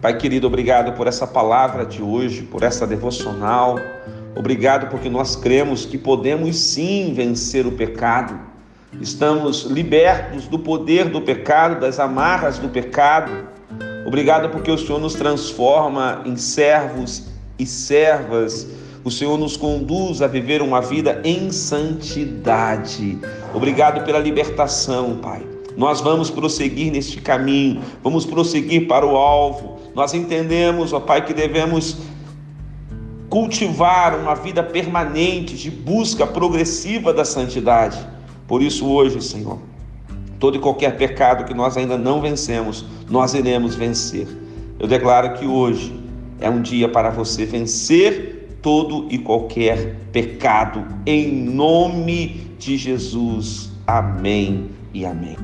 Pai 0.00 0.16
querido, 0.16 0.46
obrigado 0.46 0.92
por 0.92 1.08
essa 1.08 1.26
palavra 1.26 1.84
de 1.84 2.00
hoje, 2.00 2.42
por 2.42 2.62
essa 2.62 2.86
devocional. 2.86 3.80
Obrigado 4.36 4.88
porque 4.88 5.08
nós 5.10 5.34
cremos 5.34 5.84
que 5.84 5.98
podemos 5.98 6.56
sim 6.56 7.12
vencer 7.12 7.66
o 7.66 7.72
pecado. 7.72 8.38
Estamos 9.00 9.64
libertos 9.64 10.46
do 10.46 10.56
poder 10.56 11.08
do 11.08 11.20
pecado, 11.20 11.80
das 11.80 11.98
amarras 11.98 12.60
do 12.60 12.68
pecado. 12.68 13.32
Obrigado 14.06 14.50
porque 14.50 14.70
o 14.70 14.78
Senhor 14.78 15.00
nos 15.00 15.14
transforma 15.14 16.22
em 16.24 16.36
servos 16.36 17.24
e 17.58 17.66
servas. 17.66 18.68
O 19.02 19.10
Senhor 19.10 19.36
nos 19.36 19.56
conduz 19.56 20.22
a 20.22 20.28
viver 20.28 20.62
uma 20.62 20.80
vida 20.80 21.20
em 21.24 21.50
santidade. 21.50 23.18
Obrigado 23.52 24.04
pela 24.04 24.20
libertação, 24.20 25.16
Pai. 25.16 25.44
Nós 25.76 26.00
vamos 26.00 26.30
prosseguir 26.30 26.92
neste 26.92 27.20
caminho, 27.20 27.82
vamos 28.02 28.24
prosseguir 28.24 28.88
para 28.88 29.06
o 29.06 29.16
alvo, 29.16 29.77
nós 29.98 30.14
entendemos, 30.14 30.92
ó 30.92 31.00
Pai, 31.00 31.24
que 31.24 31.34
devemos 31.34 31.96
cultivar 33.28 34.16
uma 34.16 34.32
vida 34.32 34.62
permanente 34.62 35.56
de 35.56 35.72
busca 35.72 36.24
progressiva 36.24 37.12
da 37.12 37.24
santidade. 37.24 37.98
Por 38.46 38.62
isso, 38.62 38.86
hoje, 38.86 39.20
Senhor, 39.20 39.58
todo 40.38 40.56
e 40.56 40.60
qualquer 40.60 40.96
pecado 40.96 41.44
que 41.46 41.52
nós 41.52 41.76
ainda 41.76 41.98
não 41.98 42.20
vencemos, 42.20 42.84
nós 43.10 43.34
iremos 43.34 43.74
vencer. 43.74 44.28
Eu 44.78 44.86
declaro 44.86 45.34
que 45.36 45.44
hoje 45.44 45.92
é 46.40 46.48
um 46.48 46.62
dia 46.62 46.88
para 46.88 47.10
você 47.10 47.44
vencer 47.44 48.56
todo 48.62 49.08
e 49.10 49.18
qualquer 49.18 49.96
pecado, 50.12 50.86
em 51.04 51.32
nome 51.32 52.52
de 52.56 52.76
Jesus. 52.76 53.72
Amém 53.84 54.70
e 54.94 55.04
amém. 55.04 55.36